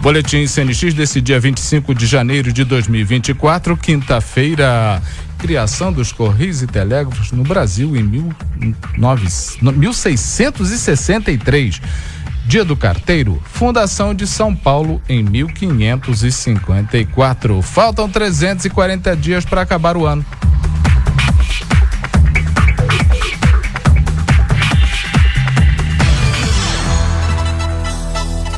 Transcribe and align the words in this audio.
Boletim 0.00 0.46
CNX 0.46 0.94
desse 0.94 1.20
dia 1.20 1.40
25 1.40 1.92
de 1.92 2.06
janeiro 2.06 2.52
de 2.52 2.62
2024, 2.64 3.76
quinta-feira. 3.76 5.02
Criação 5.38 5.92
dos 5.92 6.12
Correios 6.12 6.62
e 6.62 6.66
Telégrafos 6.66 7.32
no 7.32 7.42
Brasil 7.44 7.96
em 7.96 8.02
mil, 8.02 8.34
nove, 8.96 9.26
1663. 9.60 11.82
Dia 12.46 12.64
do 12.64 12.76
Carteiro, 12.76 13.42
Fundação 13.44 14.14
de 14.14 14.26
São 14.26 14.54
Paulo 14.54 15.02
em 15.08 15.22
1554. 15.22 17.60
Faltam 17.60 18.08
340 18.08 19.16
dias 19.16 19.44
para 19.44 19.60
acabar 19.62 19.96
o 19.96 20.06
ano. 20.06 20.24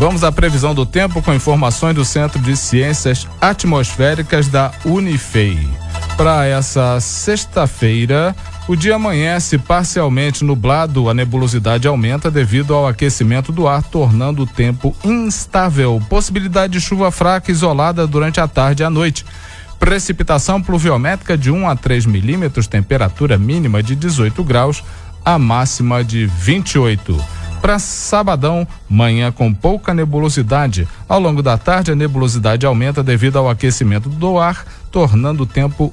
Vamos 0.01 0.25
à 0.25 0.33
previsão 0.33 0.75
do 0.75 0.87
tempo 0.87 1.21
com 1.21 1.35
informações 1.35 1.95
do 1.95 2.07
Centro 2.07 2.39
de 2.39 2.57
Ciências 2.57 3.29
Atmosféricas 3.39 4.49
da 4.49 4.73
Unifei. 4.83 5.69
Para 6.17 6.47
essa 6.47 6.99
sexta-feira, 6.99 8.35
o 8.67 8.75
dia 8.75 8.95
amanhece 8.95 9.59
parcialmente 9.59 10.43
nublado, 10.43 11.11
a 11.11 11.13
nebulosidade 11.13 11.87
aumenta 11.87 12.31
devido 12.31 12.75
ao 12.75 12.87
aquecimento 12.87 13.53
do 13.53 13.69
ar, 13.69 13.83
tornando 13.83 14.45
o 14.45 14.47
tempo 14.47 14.97
instável. 15.05 16.01
Possibilidade 16.09 16.73
de 16.73 16.81
chuva 16.81 17.11
fraca 17.11 17.53
isolada 17.53 18.07
durante 18.07 18.41
a 18.41 18.49
tarde 18.49 18.83
e 18.83 18.87
a 18.87 18.89
noite. 18.89 19.27
Precipitação 19.79 20.63
pluviométrica 20.63 21.37
de 21.37 21.51
1 21.51 21.69
a 21.69 21.77
3 21.77 22.07
milímetros, 22.07 22.67
temperatura 22.67 23.37
mínima 23.37 23.83
de 23.83 23.95
18 23.95 24.43
graus, 24.45 24.83
a 25.23 25.39
máxima 25.39 26.03
de 26.03 26.25
28 26.25 27.40
para 27.61 27.79
sabadão, 27.79 28.67
manhã 28.89 29.31
com 29.31 29.53
pouca 29.53 29.93
nebulosidade. 29.93 30.89
Ao 31.09 31.21
longo 31.21 31.43
da 31.43 31.59
tarde, 31.59 31.93
a 31.93 31.95
nebulosidade 31.95 32.65
aumenta 32.65 33.03
devido 33.03 33.39
ao 33.39 33.49
aquecimento 33.49 34.09
do 34.09 34.39
ar, 34.39 34.65
tornando 34.91 35.43
o 35.43 35.47
tempo 35.47 35.93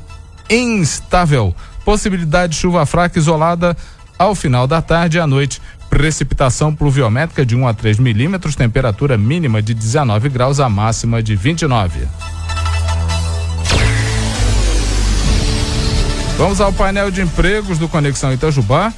instável. 0.49 1.53
Possibilidade 1.83 2.53
de 2.53 2.59
chuva 2.59 2.85
fraca 2.85 3.19
isolada 3.19 3.75
ao 4.17 4.33
final 4.33 4.65
da 4.65 4.81
tarde 4.81 5.17
e 5.17 5.19
à 5.19 5.27
noite. 5.27 5.61
Precipitação 5.89 6.73
pluviométrica 6.73 7.45
de 7.45 7.55
1 7.55 7.67
a 7.67 7.73
3 7.73 7.99
milímetros, 7.99 8.55
temperatura 8.55 9.17
mínima 9.17 9.61
de 9.61 9.73
19 9.73 10.29
graus, 10.29 10.59
a 10.59 10.69
máxima 10.69 11.23
de 11.23 11.35
29. 11.35 12.07
Vamos 16.37 16.61
ao 16.61 16.71
painel 16.71 17.09
de 17.09 17.21
empregos 17.21 17.79
do 17.79 17.87
Conexão 17.87 18.31
Itajubá 18.31 18.93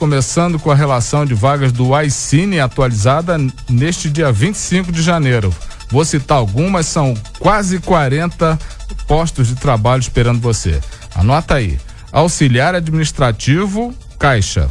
começando 0.00 0.58
com 0.58 0.70
a 0.70 0.74
relação 0.74 1.26
de 1.26 1.34
vagas 1.34 1.72
do 1.72 2.00
iCine 2.00 2.58
atualizada 2.58 3.36
neste 3.68 4.08
dia 4.08 4.32
25 4.32 4.90
de 4.90 5.02
janeiro. 5.02 5.54
Vou 5.90 6.06
citar 6.06 6.38
algumas, 6.38 6.86
são 6.86 7.12
quase 7.38 7.78
40 7.80 8.58
postos 9.06 9.48
de 9.48 9.56
trabalho 9.56 10.00
esperando 10.00 10.40
você. 10.40 10.80
Anota 11.14 11.56
aí: 11.56 11.78
auxiliar 12.10 12.74
administrativo, 12.74 13.94
caixa, 14.18 14.70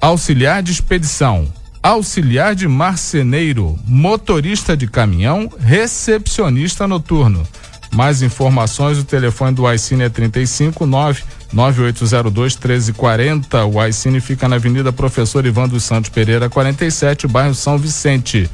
auxiliar 0.00 0.60
de 0.60 0.72
expedição, 0.72 1.46
auxiliar 1.80 2.56
de 2.56 2.66
marceneiro, 2.66 3.78
motorista 3.86 4.76
de 4.76 4.88
caminhão, 4.88 5.48
recepcionista 5.60 6.88
noturno. 6.88 7.46
Mais 7.94 8.22
informações, 8.22 8.98
o 8.98 9.04
telefone 9.04 9.54
do 9.54 9.72
iCine 9.72 10.02
é 10.02 10.08
359 10.08 11.22
9802 11.52 12.56
1340. 12.56 13.64
O 13.64 13.84
iCine 13.86 14.20
fica 14.20 14.48
na 14.48 14.56
Avenida 14.56 14.92
Professor 14.92 15.44
Ivan 15.46 15.68
dos 15.68 15.84
Santos 15.84 16.10
Pereira, 16.10 16.48
47, 16.48 17.26
bairro 17.26 17.54
São 17.54 17.78
Vicente. 17.78 18.50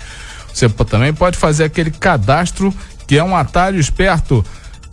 Você 0.52 0.68
também 0.68 1.12
pode 1.12 1.38
fazer 1.38 1.64
aquele 1.64 1.90
cadastro 1.90 2.72
que 3.06 3.18
é 3.18 3.24
um 3.24 3.36
atalho 3.36 3.80
esperto. 3.80 4.44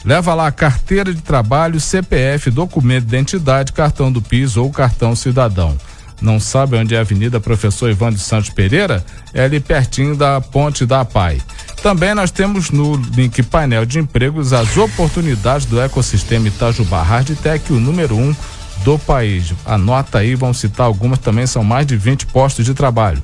Leva 0.05 0.33
lá 0.33 0.49
carteira 0.51 1.13
de 1.13 1.21
trabalho, 1.21 1.79
CPF, 1.79 2.49
documento 2.49 3.05
de 3.05 3.15
identidade, 3.15 3.73
cartão 3.73 4.11
do 4.11 4.21
PIS 4.21 4.55
ou 4.55 4.71
cartão 4.71 5.15
cidadão. 5.15 5.77
Não 6.21 6.39
sabe 6.39 6.75
onde 6.75 6.95
é 6.95 6.97
a 6.97 7.01
Avenida 7.01 7.39
Professor 7.39 7.89
Ivan 7.89 8.11
dos 8.11 8.23
Santos 8.23 8.49
Pereira? 8.49 9.03
É 9.33 9.43
ali 9.43 9.59
pertinho 9.59 10.15
da 10.15 10.41
Ponte 10.41 10.85
da 10.85 11.05
Pai. 11.05 11.41
Também 11.81 12.13
nós 12.13 12.29
temos 12.29 12.71
no 12.71 12.95
link 12.95 13.41
painel 13.43 13.85
de 13.85 13.99
empregos 13.99 14.51
as 14.51 14.75
oportunidades 14.75 15.65
do 15.65 15.79
ecossistema 15.79 16.47
Itajubá 16.47 17.01
Hardtech, 17.01 17.71
o 17.71 17.79
número 17.79 18.15
um 18.15 18.35
do 18.83 18.99
país. 18.99 19.53
Anota 19.65 20.19
aí, 20.19 20.35
vamos 20.35 20.57
citar 20.57 20.85
algumas 20.85 21.19
também, 21.19 21.47
são 21.47 21.63
mais 21.63 21.85
de 21.85 21.95
20 21.95 22.27
postos 22.27 22.65
de 22.65 22.73
trabalho. 22.73 23.21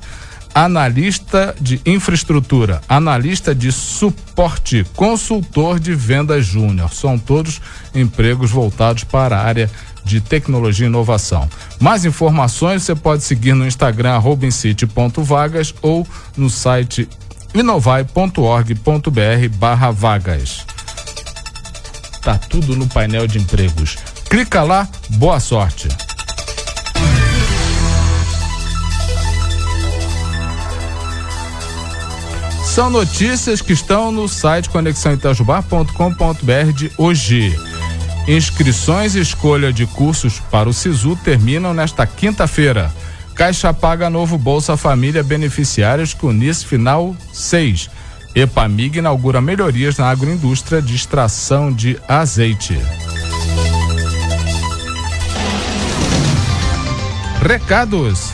Analista 0.54 1.54
de 1.60 1.82
infraestrutura, 1.84 2.80
analista 2.88 3.54
de 3.54 3.70
suporte, 3.70 4.86
consultor 4.96 5.78
de 5.78 5.94
vendas 5.94 6.46
júnior. 6.46 6.94
São 6.94 7.18
todos 7.18 7.60
empregos 7.94 8.50
voltados 8.50 9.04
para 9.04 9.36
a 9.36 9.44
área 9.44 9.70
de 10.06 10.20
tecnologia 10.20 10.86
e 10.86 10.88
inovação. 10.88 11.48
Mais 11.80 12.04
informações 12.04 12.84
você 12.84 12.94
pode 12.94 13.24
seguir 13.24 13.54
no 13.54 13.66
Instagram 13.66 14.16
robincity.vagas 14.18 15.74
ou 15.82 16.06
no 16.36 16.48
site 16.48 17.08
inovai.org.br 17.52 19.48
barra 19.58 19.90
vagas. 19.90 20.64
Tá 22.22 22.38
tudo 22.38 22.76
no 22.76 22.86
painel 22.86 23.26
de 23.26 23.38
empregos. 23.38 23.96
Clica 24.30 24.62
lá, 24.62 24.88
boa 25.10 25.40
sorte. 25.40 25.88
São 32.64 32.90
notícias 32.90 33.62
que 33.62 33.72
estão 33.72 34.12
no 34.12 34.28
site 34.28 34.68
conexãoitajubá.com.br 34.68 36.72
de 36.74 36.92
hoje. 36.98 37.75
Inscrições 38.28 39.14
e 39.14 39.20
escolha 39.20 39.72
de 39.72 39.86
cursos 39.86 40.40
para 40.50 40.68
o 40.68 40.72
SISU 40.72 41.16
terminam 41.22 41.72
nesta 41.72 42.04
quinta-feira. 42.04 42.92
Caixa 43.36 43.72
paga 43.72 44.10
novo 44.10 44.36
Bolsa 44.36 44.76
Família 44.76 45.22
beneficiários 45.22 46.12
com 46.12 46.32
NIS 46.32 46.64
final 46.64 47.14
6. 47.32 47.88
Epamig 48.34 48.98
inaugura 48.98 49.40
melhorias 49.40 49.96
na 49.96 50.10
agroindústria 50.10 50.82
de 50.82 50.94
extração 50.94 51.72
de 51.72 51.98
azeite. 52.08 52.76
Recados. 57.40 58.32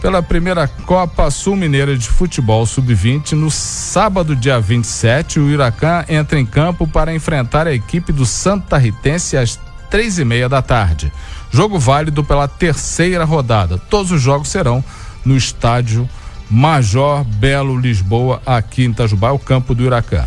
Pela 0.00 0.22
primeira 0.22 0.68
Copa 0.68 1.28
Sul 1.28 1.56
Mineira 1.56 1.96
de 1.96 2.08
Futebol 2.08 2.64
Sub-20, 2.64 3.32
no 3.32 3.50
sábado, 3.50 4.36
dia 4.36 4.60
27, 4.60 5.40
o 5.40 5.52
Huracan 5.52 6.04
entra 6.08 6.38
em 6.38 6.46
campo 6.46 6.86
para 6.86 7.12
enfrentar 7.12 7.66
a 7.66 7.74
equipe 7.74 8.12
do 8.12 8.24
Santa 8.24 8.78
Ritense 8.78 9.36
às 9.36 9.58
três 9.90 10.18
e 10.18 10.24
meia 10.24 10.48
da 10.48 10.62
tarde. 10.62 11.12
Jogo 11.50 11.80
válido 11.80 12.22
pela 12.22 12.46
terceira 12.46 13.24
rodada. 13.24 13.76
Todos 13.76 14.12
os 14.12 14.22
jogos 14.22 14.48
serão 14.48 14.84
no 15.24 15.36
estádio 15.36 16.08
Major 16.48 17.24
Belo 17.24 17.76
Lisboa, 17.76 18.40
aqui 18.46 18.84
em 18.84 18.90
Itajubá, 18.90 19.32
o 19.32 19.38
campo 19.38 19.74
do 19.74 19.84
Huracan. 19.84 20.24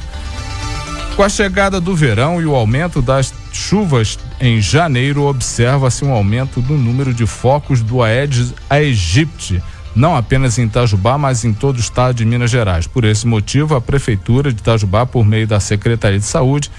Com 1.15 1.23
a 1.23 1.29
chegada 1.29 1.79
do 1.79 1.95
verão 1.95 2.41
e 2.41 2.45
o 2.45 2.55
aumento 2.55 3.01
das 3.01 3.33
chuvas 3.53 4.19
em 4.41 4.59
janeiro, 4.59 5.23
observa-se 5.23 6.03
um 6.03 6.11
aumento 6.11 6.61
do 6.61 6.73
número 6.73 7.13
de 7.13 7.27
focos 7.27 7.79
do 7.81 8.01
Aedes 8.01 8.55
aegypti, 8.67 9.61
não 9.95 10.15
apenas 10.15 10.57
em 10.57 10.63
Itajubá, 10.63 11.15
mas 11.15 11.45
em 11.45 11.53
todo 11.53 11.77
o 11.77 11.79
estado 11.79 12.15
de 12.15 12.25
Minas 12.25 12.49
Gerais. 12.49 12.87
Por 12.87 13.03
esse 13.03 13.27
motivo, 13.27 13.75
a 13.75 13.81
Prefeitura 13.81 14.51
de 14.51 14.59
Itajubá, 14.59 15.05
por 15.05 15.23
meio 15.23 15.45
da 15.45 15.59
Secretaria 15.59 16.17
de 16.17 16.25
Saúde, 16.25 16.71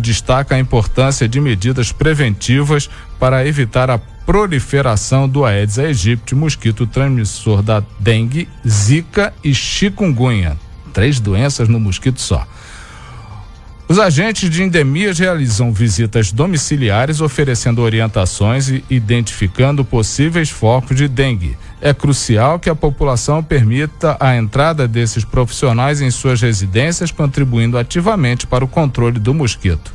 destaca 0.00 0.54
a 0.54 0.58
importância 0.58 1.28
de 1.28 1.40
medidas 1.40 1.92
preventivas 1.92 2.88
para 3.20 3.46
evitar 3.46 3.90
a 3.90 3.98
proliferação 3.98 5.28
do 5.28 5.44
Aedes 5.44 5.78
aegypti, 5.78 6.34
mosquito 6.34 6.86
transmissor 6.86 7.62
da 7.62 7.82
dengue, 7.98 8.48
zika 8.66 9.34
e 9.44 9.54
chikungunya. 9.54 10.56
Três 10.94 11.20
doenças 11.20 11.68
no 11.68 11.78
mosquito 11.78 12.20
só. 12.20 12.46
Os 13.88 13.98
agentes 13.98 14.50
de 14.50 14.62
endemias 14.62 15.18
realizam 15.18 15.72
visitas 15.72 16.30
domiciliares, 16.30 17.22
oferecendo 17.22 17.80
orientações 17.80 18.68
e 18.68 18.84
identificando 18.90 19.82
possíveis 19.82 20.50
focos 20.50 20.94
de 20.94 21.08
dengue. 21.08 21.56
É 21.80 21.94
crucial 21.94 22.58
que 22.58 22.68
a 22.68 22.74
população 22.74 23.42
permita 23.42 24.14
a 24.20 24.36
entrada 24.36 24.86
desses 24.86 25.24
profissionais 25.24 26.02
em 26.02 26.10
suas 26.10 26.42
residências, 26.42 27.10
contribuindo 27.10 27.78
ativamente 27.78 28.46
para 28.46 28.62
o 28.62 28.68
controle 28.68 29.18
do 29.18 29.32
mosquito. 29.32 29.90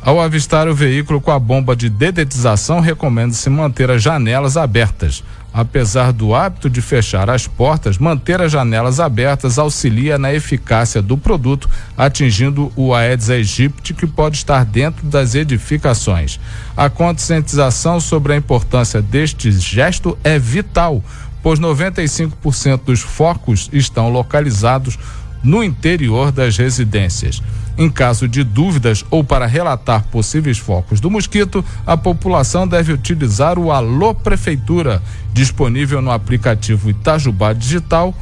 Ao 0.00 0.20
avistar 0.20 0.68
o 0.68 0.74
veículo 0.74 1.20
com 1.20 1.32
a 1.32 1.38
bomba 1.38 1.74
de 1.74 1.90
dedetização, 1.90 2.78
recomenda-se 2.78 3.50
manter 3.50 3.90
as 3.90 4.00
janelas 4.00 4.56
abertas. 4.56 5.24
Apesar 5.52 6.12
do 6.12 6.32
hábito 6.32 6.70
de 6.70 6.80
fechar 6.80 7.28
as 7.28 7.46
portas, 7.46 7.98
manter 7.98 8.40
as 8.40 8.52
janelas 8.52 9.00
abertas 9.00 9.58
auxilia 9.58 10.16
na 10.16 10.32
eficácia 10.32 11.02
do 11.02 11.18
produto, 11.18 11.68
atingindo 11.96 12.72
o 12.76 12.94
Aedes 12.94 13.28
aegypti 13.30 13.92
que 13.92 14.06
pode 14.06 14.36
estar 14.36 14.64
dentro 14.64 15.06
das 15.06 15.34
edificações. 15.34 16.38
A 16.76 16.88
conscientização 16.88 18.00
sobre 18.00 18.32
a 18.32 18.36
importância 18.36 19.02
deste 19.02 19.50
gesto 19.50 20.16
é 20.22 20.38
vital, 20.38 21.02
pois 21.42 21.58
95% 21.58 22.84
dos 22.84 23.00
focos 23.00 23.68
estão 23.72 24.08
localizados 24.08 24.96
no 25.42 25.64
interior 25.64 26.30
das 26.30 26.56
residências. 26.56 27.42
Em 27.80 27.88
caso 27.88 28.28
de 28.28 28.44
dúvidas 28.44 29.04
ou 29.10 29.24
para 29.24 29.46
relatar 29.46 30.04
possíveis 30.08 30.58
focos 30.58 31.00
do 31.00 31.10
mosquito, 31.10 31.64
a 31.86 31.96
população 31.96 32.68
deve 32.68 32.92
utilizar 32.92 33.58
o 33.58 33.72
Alô 33.72 34.14
Prefeitura, 34.14 35.02
disponível 35.32 36.02
no 36.02 36.10
aplicativo 36.10 36.90
Itajubá 36.90 37.54
Digital, 37.54 38.14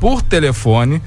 por 0.00 0.22
telefone, 0.22 1.02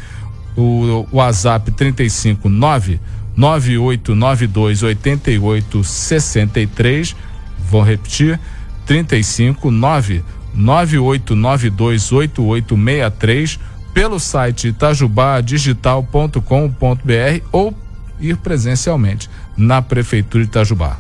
o 0.56 1.08
WhatsApp 1.12 1.72
359 1.72 3.00
9892 3.36 4.84
8863. 4.84 7.16
Vou 7.58 7.82
repetir: 7.82 8.40
359 8.86 10.24
9892 10.54 12.12
8863 12.12 13.60
pelo 13.96 14.20
site 14.20 14.68
itajubadigital.com.br 14.68 17.42
ou 17.52 17.74
ir 18.20 18.38
presencialmente 18.38 19.30
na 19.58 19.82
Prefeitura 19.82 20.44
de 20.44 20.50
Itajubá. 20.50 21.00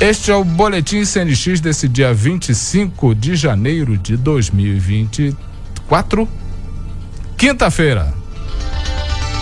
Este 0.00 0.30
é 0.32 0.34
o 0.34 0.42
Boletim 0.42 1.04
CNX 1.04 1.60
desse 1.60 1.86
dia 1.86 2.12
25 2.12 3.14
de 3.14 3.36
janeiro 3.36 3.96
de 3.96 4.16
2024, 4.16 6.28
quinta-feira. 7.36 8.21